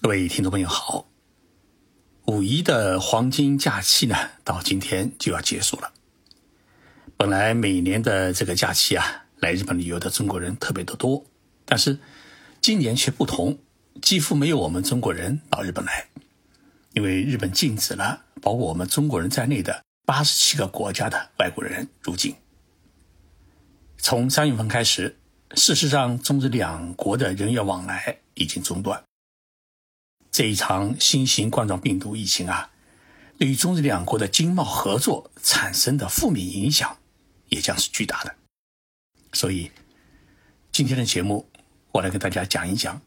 [0.00, 1.06] 各位听众朋友好，
[2.26, 5.92] 五一的黄金假期呢，到今天就要结束了。
[7.16, 11.24] 本来每年的这个假期啊，来日本旅游的中国人特别的多，
[11.64, 11.98] 但是
[12.60, 13.58] 今年却不同，
[14.00, 16.06] 几乎没有我们中国人到日本来，
[16.92, 22.36] 因为日本禁止了包括我们中国人在内的八十七个国家的外国人入境。
[23.98, 25.18] 从三月份开始，
[25.56, 29.02] 事实上中日两国的人员往来已经中断。
[30.38, 32.70] 这一场新型冠状病毒疫情啊，
[33.40, 36.96] 对于中日两国的经贸合作产生的负面影响，
[37.48, 38.36] 也将是巨大的。
[39.32, 39.72] 所以，
[40.70, 41.48] 今天的节目，
[41.90, 43.02] 我来给大家讲一讲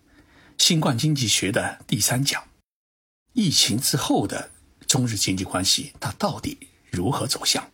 [0.58, 2.44] 新冠经济学的第三讲：
[3.32, 4.52] 疫情之后的
[4.86, 6.58] 中日经济关系，它到底
[6.92, 7.66] 如何走向？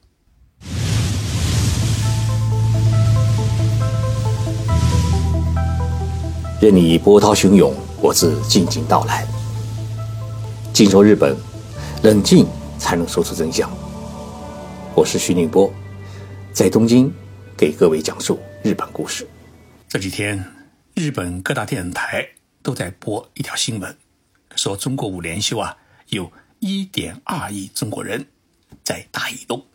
[6.61, 9.27] 任你波涛汹涌，我自静静到来。
[10.77, 11.35] 静说日本，
[12.03, 12.45] 冷静
[12.77, 13.67] 才能说出真相。
[14.95, 15.73] 我是徐宁波，
[16.53, 17.11] 在东京
[17.57, 19.27] 给各位讲述日本故事。
[19.87, 20.53] 这几天，
[20.93, 22.29] 日本各大电视台
[22.61, 23.97] 都在播一条新闻，
[24.55, 25.75] 说中国五连休啊，
[26.09, 28.27] 有一点二亿中国人
[28.83, 29.65] 在大移动。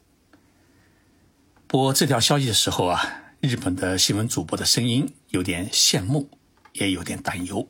[1.67, 6.31] 播这条消息的时候啊，日本的新闻主播的声音有点羡慕，
[6.75, 7.67] 也有点担忧。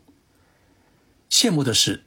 [1.31, 2.05] 羡慕的是。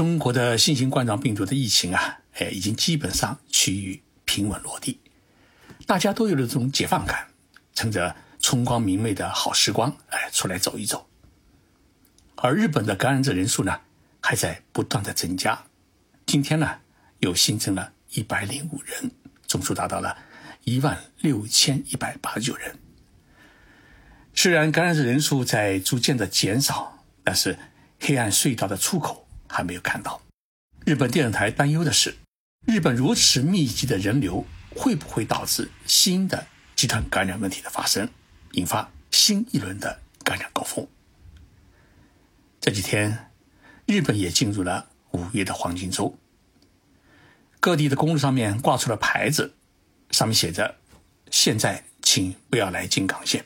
[0.00, 4.98] 中国的新型冠状病毒的疫情啊，哎，已经基本上趋于平稳落地，
[5.86, 7.28] 大家都有了这种解放感，
[7.74, 11.06] 趁着春光明媚的好时光，哎，出来走一走。
[12.36, 13.78] 而日本的感染者人数呢，
[14.22, 15.66] 还在不断的增加，
[16.24, 16.78] 今天呢，
[17.18, 19.10] 又新增了一百零五人，
[19.46, 20.16] 总数达到了
[20.64, 22.78] 一万六千一百八十九人。
[24.32, 27.58] 虽然感染者人数在逐渐的减少，但是
[28.00, 29.26] 黑暗隧道的出口。
[29.50, 30.22] 还没有看到。
[30.86, 32.16] 日本电视台担忧的是，
[32.66, 38.08] 日本如此密集的人流会不会导致新的集团感染问题的发生，
[38.52, 40.86] 引发新一轮的感染高峰。
[42.60, 43.30] 这几天，
[43.86, 46.18] 日本也进入了五月的黄金周，
[47.60, 49.54] 各地的公路上面挂出了牌子，
[50.10, 50.76] 上面写着
[51.30, 53.44] ：“现在请不要来京港线。”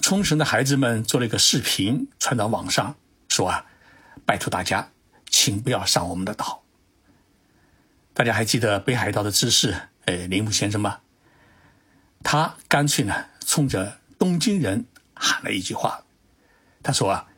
[0.00, 2.96] 冲绳的孩子们做了一个视频传到网上，
[3.28, 3.66] 说啊。
[4.24, 4.90] 拜托大家，
[5.28, 6.62] 请不要上我们的岛。
[8.14, 11.00] 大家还记得北海道的知事，呃，铃木先生吗？
[12.22, 16.04] 他干脆呢，冲着东京人喊了一句话，
[16.82, 17.28] 他说啊，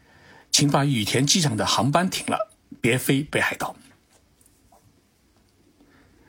[0.50, 3.74] 请把羽田机场的航班停了，别飞北海道。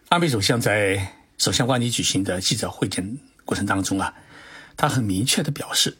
[0.10, 4.16] 安倍首相在首相官邸举行的记者会见过程当中啊，
[4.76, 5.98] 他很明确的表示，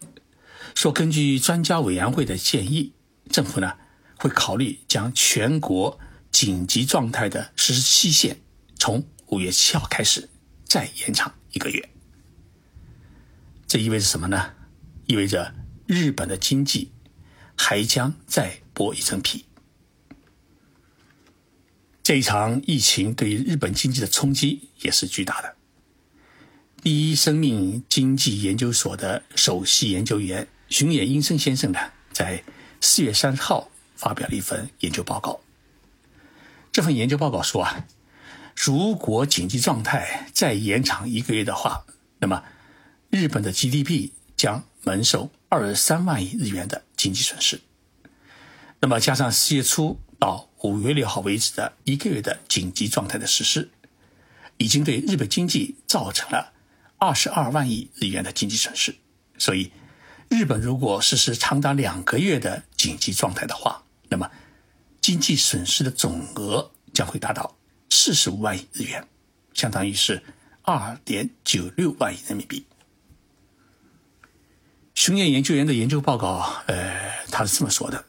[0.74, 2.94] 说根据专家委员会的建议，
[3.30, 3.78] 政府呢。
[4.20, 5.98] 会考虑将全国
[6.30, 8.42] 紧急状态的实施期限
[8.78, 10.30] 从五月七号开始
[10.66, 11.90] 再延长一个月。
[13.66, 14.56] 这意味着什么呢？
[15.06, 15.56] 意味着
[15.88, 16.92] 日本的经济
[17.56, 19.46] 还将再剥一层皮。
[22.04, 25.56] 这一场疫情对于日本经济的冲击也是巨大的。
[26.82, 31.80] 第一生命经济研究所的首席研究员熊野英生先生呢，
[32.12, 32.44] 在
[32.82, 33.69] 四月三十号。
[34.00, 35.42] 发表了一份研究报告。
[36.72, 37.86] 这份研究报告说啊，
[38.56, 41.84] 如果紧急状态再延长一个月的话，
[42.20, 42.44] 那么
[43.10, 47.60] 日本的 GDP 将蒙受二十三万亿日元的经济损失。
[48.80, 53.70] 那么加上四月初到五月六号为止的一个月的紧急状态的实施，
[54.56, 56.54] 已经对日本经济造成了
[56.98, 58.96] 二十二万亿日元的经济损失。
[59.38, 59.72] 所以，
[60.30, 64.30] 日本如果实施长达两个月的紧急状态的话，那么，
[65.00, 67.56] 经济损失的总额将会达到
[67.90, 69.08] 四十五万亿日元，
[69.54, 70.24] 相当于是
[70.64, 72.66] 二点九六万亿人民币。
[74.96, 78.04] 熊野研究员的研究报告，呃，他是这么说的：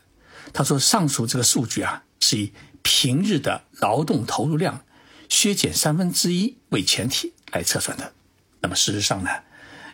[0.52, 4.84] 他说，上述这个数据啊，是以平日的劳动投入量
[5.28, 8.12] 削减三分之一为前提来测算的。
[8.60, 9.30] 那么事实上呢，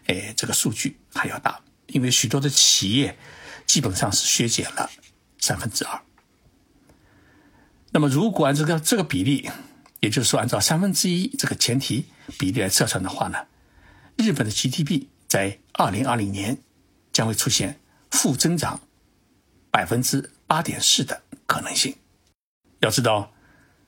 [0.06, 3.19] 哎，这个数据还要大，因为许多的企业
[3.67, 4.91] 基本上是削减了。
[5.46, 6.02] 三分之二。
[7.93, 9.48] 那么，如果按这个这个比例，
[10.00, 12.06] 也就是说，按照三分之一这个前提
[12.37, 13.46] 比例来测算的话呢，
[14.16, 16.58] 日本的 GDP 在二零二零年
[17.12, 17.78] 将会出现
[18.10, 18.81] 负增长
[19.70, 21.94] 百分之八点四的可能性。
[22.81, 23.32] 要知道，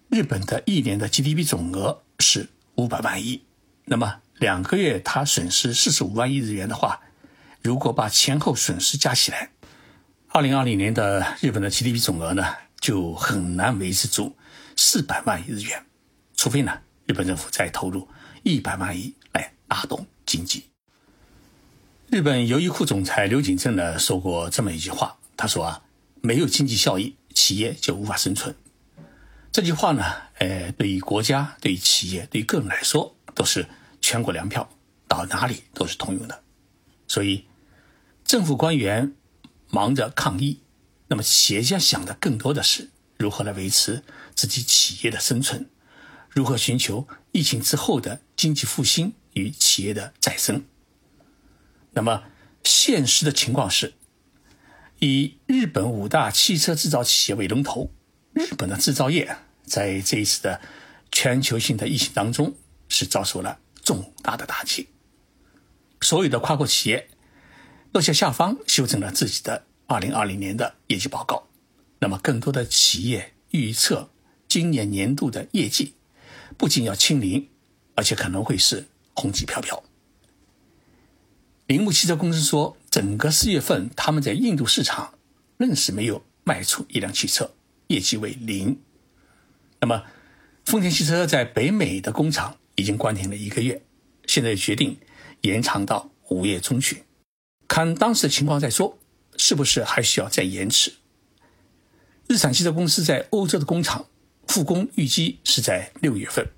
[0.09, 3.43] 日本的一年的 GDP 总额是五百万亿，
[3.87, 7.01] 那么两个月它损失四十五万亿日元的话，
[7.63, 9.51] 如果把前后损失加起来，
[10.31, 12.45] 二零二零年的日本的 GDP 总额呢，
[12.81, 14.37] 就很难维持住
[14.77, 15.83] 四百万亿日元，
[16.37, 18.07] 除非呢，日本政府再投入
[18.43, 20.65] 一百万亿来拉动经济。
[22.09, 25.83] 日本优衣库总裁刘景正呢说过这么一句话，他说啊，
[26.21, 28.55] 没有经济效益，企业就无法生存。
[29.51, 30.05] 这句话呢，
[30.39, 33.67] 呃，对于国家、对于企业、对于个人来说，都是
[34.03, 34.69] 全国粮票，
[35.09, 36.43] 到哪里都是通用的。
[37.09, 37.47] 所以，
[38.25, 39.15] 政府官员
[39.71, 40.61] 忙着抗疫，
[41.09, 44.03] 那么企业家想的更多的是如何来维持
[44.35, 45.69] 自己企业的生存，
[46.31, 50.65] 如何寻求疫情之后的经济复兴与企业的再生。
[51.93, 52.25] 那么，
[52.63, 53.95] 现实的情况是，
[55.01, 57.91] 以日本五大汽车制造企业为龙头。
[58.35, 60.61] 日本的制造业在这一次的
[61.11, 62.55] 全球性的疫情当中
[62.89, 64.89] 是遭受了重大的打击，
[66.01, 67.09] 所有的跨国企业
[67.93, 71.49] 落下下方修正了自己的二零二零年的业绩报告。
[72.01, 74.11] 那么，更多的企业预测
[74.47, 75.95] 今年年度的业绩
[76.57, 77.49] 不仅要清零，
[77.95, 79.83] 而且可能会是红旗飘飘。
[81.67, 85.15] 铃木汽车公司说，整个四月份他们在印度市场
[85.57, 87.53] 愣是没有卖出一辆汽车。
[87.89, 88.79] 业绩为零。
[89.81, 90.05] 那么，
[90.67, 93.83] 丰田汽车在北美的工厂已经关停了一个月，
[94.27, 94.99] 现在决定
[95.41, 97.03] 延长到五月中旬，
[97.69, 98.99] 看当时的情况再说，
[99.37, 100.95] 是不是还需要再延迟？
[102.27, 104.07] 日产汽车公司在欧洲的工厂
[104.47, 106.49] 复工预计是在六月份，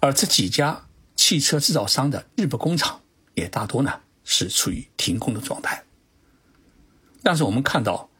[0.00, 0.86] 而这几家
[1.16, 3.00] 汽车制造商的日本工厂
[3.34, 5.84] 也大多呢是处于停工的状态。
[7.22, 8.10] 但是我们看到，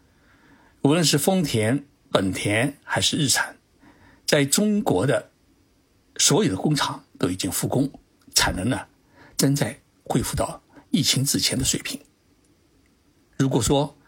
[0.83, 3.57] 无论是丰田，本田还是日产，
[4.25, 5.31] 在中国的
[6.17, 7.91] 所有的工厂都已经复工，
[8.35, 8.87] 产能呢
[9.37, 12.01] 正在恢复到疫情之前的水平。
[13.37, 13.99] 如果说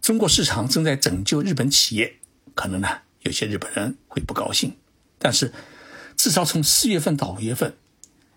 [0.00, 2.20] 中国市场正在拯救日本企业，
[2.54, 2.88] 可能呢
[3.20, 4.76] 有些日本人会不高兴，
[5.18, 5.52] 但是
[6.16, 7.76] 至少从四月份到五月份，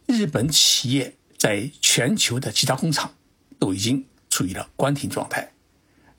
[0.06, 3.16] 日本企业在全球的其他工厂
[3.60, 5.54] 都已经处于了关停状态，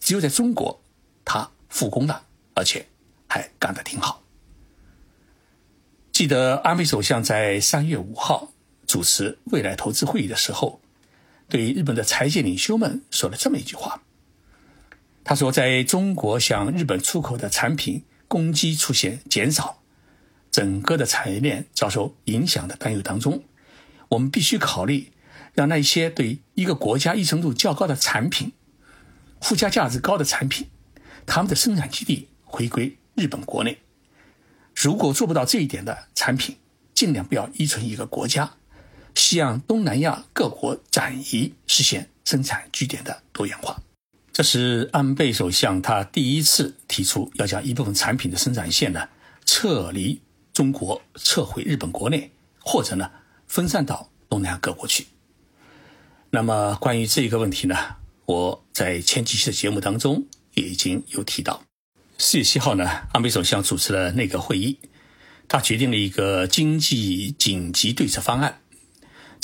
[0.00, 0.82] 只有在中国
[1.24, 2.26] 它复工了。
[2.56, 2.86] 而且
[3.26, 4.22] 还干得挺好。
[6.12, 8.52] 记得安倍首相在三月五号
[8.86, 10.80] 主持未来投资会议的时候，
[11.48, 14.02] 对日本的财界领袖们说了这么一句话。
[15.22, 19.82] 他说，在中国向日本出口的产品供给出现减少，
[20.50, 23.44] 整个的产业链遭受影响的担忧当中，
[24.08, 25.12] 我们必须考虑
[25.54, 28.52] 让那些对一个国家依存度较高的产品、
[29.40, 30.68] 附加价值高的产品，
[31.24, 32.28] 他们的生产基地。
[32.46, 33.80] 回归日本国内，
[34.76, 36.56] 如果做不到这一点的产品，
[36.94, 38.54] 尽量不要依存一个国家，
[39.14, 43.80] 向东南亚各国转移，实现生产据点的多元化。
[44.32, 49.08] 这是安倍首相他第一次提出要将一部分产品的生产线呢
[49.44, 50.20] 撤离
[50.52, 53.10] 中国，撤回日本国内，或者呢
[53.46, 55.06] 分散到东南亚各国去。
[56.30, 57.76] 那么关于这个问题呢，
[58.26, 61.62] 我在前几期的节目当中也已经有提到。
[62.18, 64.80] 四月七号呢，安倍首相主持了内阁会议，
[65.46, 68.60] 他决定了一个经济紧急对策方案。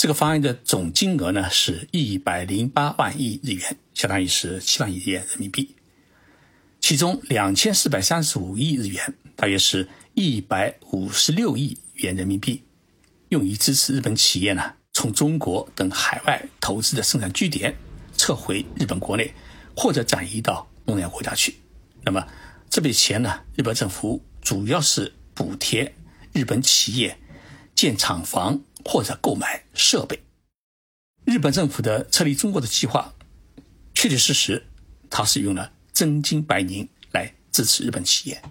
[0.01, 5.75] 这个方案的总金额呢是一百零八万亿日元，相当于是七万亿元人民币。
[6.79, 12.63] 其中两千四百三十五亿日元，大约是一百五十六亿元人民币，
[13.29, 17.71] 用于支持日本企业呢从中国等海外投资的生产据点
[18.17, 19.31] 撤回日本国内，
[19.77, 21.55] 或者转移到东南亚国家去。
[22.03, 22.27] 那么。
[22.71, 25.93] 这笔钱呢，日本政府主要是补贴
[26.33, 27.15] 日本企业
[27.75, 30.23] 建厂房或者购买设备。
[31.25, 33.13] 日本政府的撤离中国的计划，
[33.93, 34.65] 确确实实，
[35.09, 38.41] 它是用了真金白银来支持日本企业。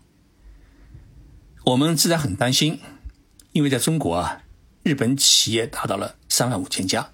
[1.65, 2.81] 我们自然很担心，
[3.53, 4.43] 因为在中国啊，
[4.83, 7.11] 日本企业达到了三万五千家，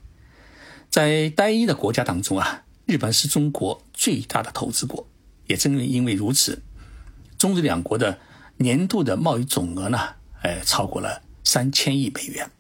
[0.90, 5.08] 在单一的国家当中啊，日本是中国最大的投资国。
[5.46, 6.60] 也正因为如此。
[7.38, 8.18] 中日两国的
[8.56, 12.50] 年度的贸易总额呢，哎，超过了三千亿美元。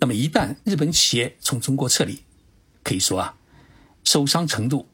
[0.00, 2.22] 那么一旦日本企业从中国撤离，
[2.84, 3.36] 可以说啊，
[4.04, 4.88] 受伤程度，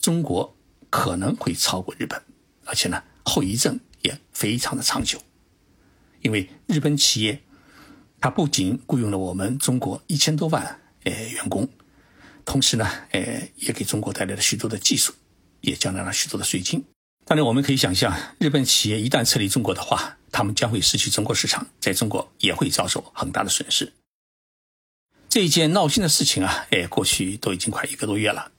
[0.00, 0.56] 中国
[0.90, 2.22] 可能会超过日本，
[2.64, 5.20] 而且呢，后遗症也非常的长久。
[6.22, 7.42] 因为日本企业，
[8.20, 11.68] 它不仅雇佣了我们中国一千多万呃员工，
[12.44, 15.12] 同时呢，呃，也给中国带来了许多的技术，
[15.60, 16.84] 也交纳了许多的税金。
[17.26, 23.92] 当然，我们可以想象，日本企业一旦撤离中国的话，他们将会失去中国市场，在中国也会遭受很大的损失。
[25.34, 28.52] 这一件闹心的事情啊，哎，过去都已经快一个多月了，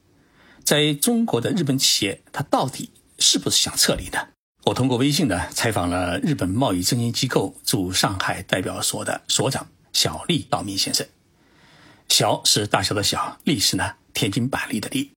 [0.65, 4.27] 在中国的日本企业，它到底是不是想撤离呢？
[4.65, 11.07] 我通过微信呢采访了日本贸易证券机构驻上海代表所的所长小利道明先生。
[12.09, 15.11] 小是大小的小，利是呢天津板栗的栗。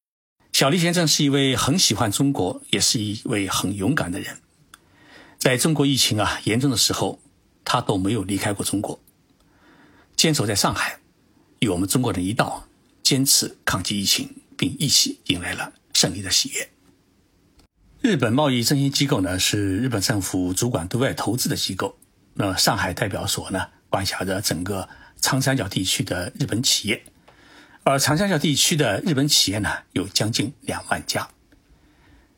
[0.52, 4.40] 小利先生是一位很喜欢中国，也是一位很勇敢的人。
[5.38, 7.18] 在中国疫情啊严重的时候，
[7.64, 9.00] 他都没有离开过中国，
[10.14, 11.00] 坚守在上海，
[11.60, 12.66] 与我们中国人一道
[13.02, 16.68] 坚持抗击疫情，并一起迎来了胜利的喜悦。
[18.00, 21.98] 日本贸易振兴机构呢是日本政府主管对外投资的机构，
[22.34, 24.88] 那上海代表所呢管辖着整个
[25.20, 27.02] 长三角地区的日本企业，
[27.82, 31.28] 而长三角地区的日本企业呢有将近两万家。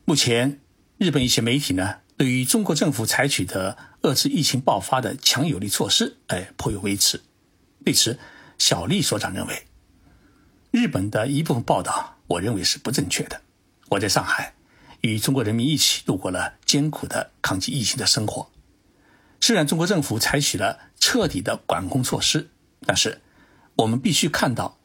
[0.05, 0.59] 目前，
[0.97, 1.97] 日本一些媒体呢。
[2.17, 7.23] 对于中国政府采取的遏制疫情爆发的强有力措施，哎，颇有微词。
[7.83, 8.19] 对此，
[8.61, 9.65] 小丽所长认为，
[10.69, 13.41] 日本的一部分报道，我认为是不正确的。
[13.89, 14.53] 我在上海
[15.01, 18.51] 与中国人民一起度过了艰苦的抗击疫情的生活。
[19.39, 22.51] 虽然中国政府采取了彻底的管控措施，
[22.85, 23.21] 但是
[23.77, 24.77] 我们必须看到，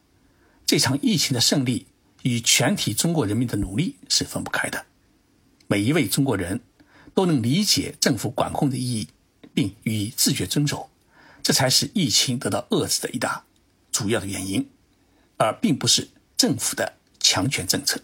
[0.65, 1.85] 这场疫情的胜利
[2.23, 4.87] 与全体中国人民的努力是分不开的。
[5.67, 6.61] 每一位中国人。
[7.13, 9.07] 都能理解政府管控的意义，
[9.51, 10.91] 并予以自觉遵守，
[11.41, 13.43] 这才是疫情得到遏制的一大
[13.97, 14.69] 主要的原因，
[15.37, 17.99] 而并不是政府的强权政策。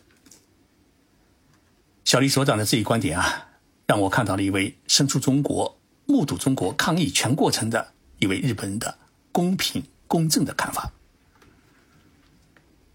[2.04, 3.50] 小李所长的这一观点啊，
[3.86, 8.98] 让我看到了一位身处中国、目睹中国抗疫全过程的一位日本人的
[9.32, 10.92] 公平公正的看法。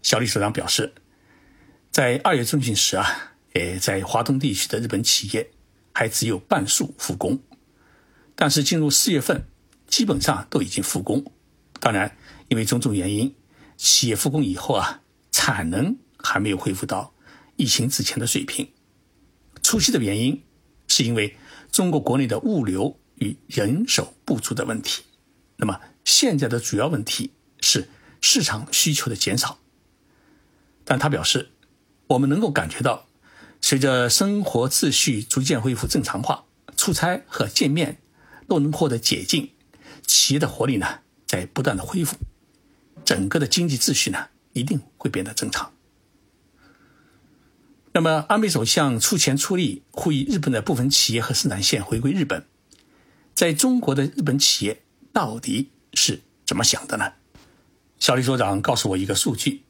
[0.01, 0.93] 小李所长表示，
[1.89, 5.51] 在二月中旬时啊，呃，在华东地区的日本企业。
[5.91, 7.39] 还只有半数复工，
[8.33, 9.43] 但是进入四月份，
[9.85, 11.25] 基本上都已经复工。
[11.81, 12.15] 当然，
[12.49, 13.33] 因为种种原因，
[13.77, 15.01] 企业复工以后啊，
[15.31, 17.13] 产能还没有恢复到
[17.55, 18.69] 疫情之前的水平。
[19.63, 20.43] 初期的原因
[20.87, 21.37] 是因为
[21.71, 25.03] 中国国内的物流与人手不足的问题。
[25.55, 27.87] 那么现在的主要问题是
[28.19, 29.59] 市场需求的减少。
[30.83, 31.51] 但他表示，
[32.07, 33.05] 我们能够感觉到。
[33.61, 36.45] 随着生活秩序逐渐恢复正常化，
[36.77, 38.01] 出差和见面
[38.47, 39.51] 都能获得解禁，
[40.07, 42.15] 企业的活力呢在不断的恢复，
[43.09, 45.73] 整个的经济秩序呢一定会变得正常。
[47.91, 52.45] 那么，安倍首相出钱出力呼吁日本的部分企业和生产线回归日本，
[53.33, 57.13] 在中国的日本企业到底是怎么想的呢？
[57.97, 59.63] 小李所长告诉我一个数据。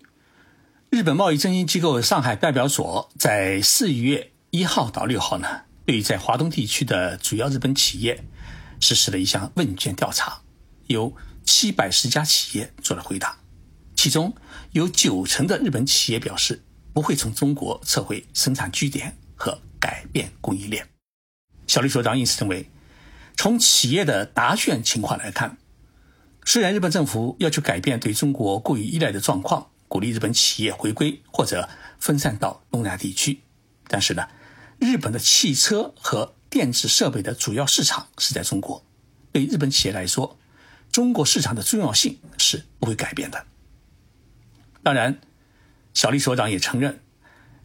[0.90, 8.22] 日本贸易振兴机构上海代表所在四月一号到六号呢，对在华东地区的主要日本企业
[8.82, 10.42] 实施了一项问卷调查，
[10.88, 11.16] 有
[11.52, 13.40] 七百十家企业做了回答，
[13.96, 14.36] 其中
[14.74, 16.64] 有九成的日本企业表示
[16.94, 20.88] 不会从中国撤回生产据点和改变供应链。
[21.66, 22.70] 小李所长因此认为，
[23.36, 25.58] 从企业的答卷情况来看，
[26.46, 29.72] 虽然日本政府要求改变对中国过于依赖的状况。
[29.88, 33.42] 鼓励日本企业回归或者分散到东南亚地区，
[33.88, 34.28] 但是呢，
[34.78, 38.86] 日本的汽车和电子设备的主要市场是在中国。
[39.32, 40.38] 对日本企业来说，
[40.92, 43.46] 中国市场的重要性是不会改变的。
[44.82, 45.20] 当然，
[45.94, 47.02] 小李所长也承认，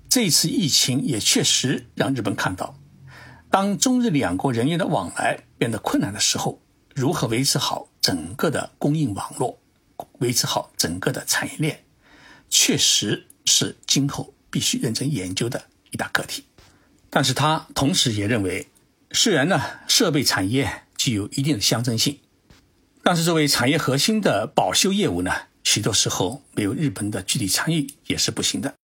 [0.08, 2.78] 这次疫情也确实让日本看到，
[3.50, 6.60] 当中日两国人员的往来变得困难的时候，
[6.94, 9.60] 如何维持好整个的供应网络，
[10.18, 11.84] 维持好整个的产业链。
[12.50, 16.44] 确实是今后必须认真研究的一大课题，
[17.10, 18.68] 但是他同时也认为，
[19.12, 22.20] 虽然呢设备产业具有一定的象征性，
[23.04, 25.30] 但是作为产业核心的保修业务呢，
[25.62, 28.74] 许多时候没有日本的具体参与也是不行的。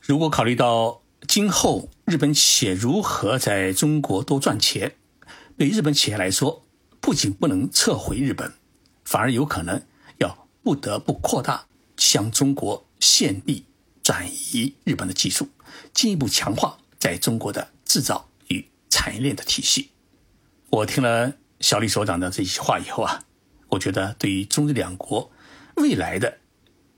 [0.00, 4.94] 如果考虑到今后日本企业如何在中国多赚钱，
[5.58, 6.64] 对日本企业来说，
[6.98, 8.54] 不仅不能撤回日本，
[9.04, 9.82] 反而有可能
[10.16, 11.66] 要不得不扩大
[11.98, 12.86] 向中国。
[12.98, 13.66] 现地
[14.00, 15.48] 转移日本的技术，
[15.92, 19.90] 进一步强化在中国的制造与产业链的体系。
[20.70, 23.24] 我听了小李所长的这些话以后啊，
[23.72, 25.30] 我觉得对于中日两国
[25.76, 26.38] 未来的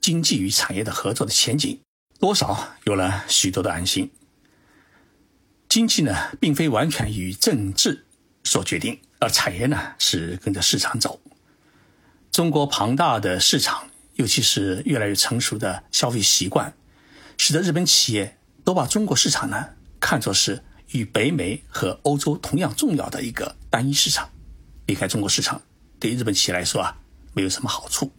[0.00, 1.80] 经济与产业的合作的前景，
[2.20, 4.10] 多少有了许多的安心。
[5.68, 8.04] 经济呢，并非完全与政治
[8.44, 11.20] 所决定，而产业呢，是跟着市场走。
[12.30, 13.88] 中国庞大的市场。
[14.16, 16.72] 尤其是越来越成熟的消费习惯，
[17.36, 20.62] 使得日本企业都把中国市场呢看作是
[20.92, 24.30] 与北美和欧洲同样重要的一个单一市场。
[24.86, 25.60] 离开中国市场，
[26.04, 26.98] 对日本企业来说啊，
[27.32, 28.12] 没有什么好处。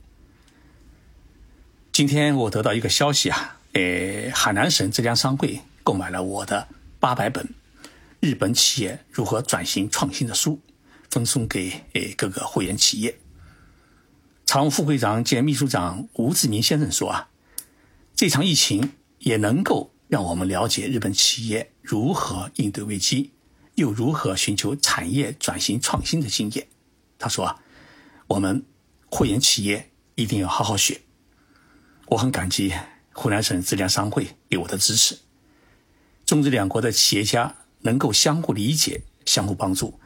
[1.92, 6.68] 今天我得到一个消息啊，呃，海南省浙江商会购买了我的
[7.00, 7.46] 八百本
[8.20, 10.60] 《日本企业如何转型创新》的书，
[11.12, 13.20] 分送给呃各个会员企业。
[14.48, 17.30] 常务副会长兼秘书长吴志明先生说啊，
[18.16, 23.30] 这场疫情也能够让我们了解日本企业如何应对危机，
[23.76, 26.66] 又如何寻求产业转型创新的经验。
[27.20, 27.62] 他说啊，
[28.28, 28.66] 我们
[29.10, 31.02] 会员企业一定要好好学。
[32.08, 32.74] 我很感激
[33.14, 35.20] 湖南省质量商会给我的支持。
[36.26, 40.00] 中日两国的企业家能够相互理解、相互帮助，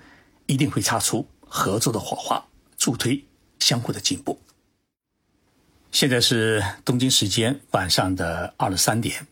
[0.46, 2.46] 一定会擦出合作的火花，
[2.78, 3.26] 助推。
[3.60, 4.40] 相互的进步。
[5.92, 9.28] 现在是东京时间晚上的二十三点，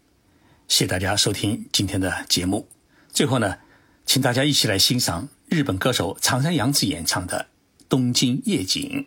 [0.67, 2.67] 谢谢大家收听今天的节目。
[3.09, 3.59] 最后呢，
[4.05, 7.47] 请大家一起来欣赏日本歌手长山洋子演唱的
[7.89, 9.05] 《东京夜景》。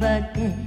[0.00, 0.59] 台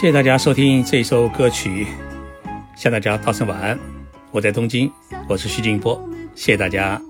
[0.00, 1.84] 谢谢大家收听这一首歌曲，
[2.76, 3.76] 向大家道声晚安。
[4.30, 4.88] 我在东京，
[5.28, 6.00] 我是徐静波，
[6.36, 7.02] 谢谢大家。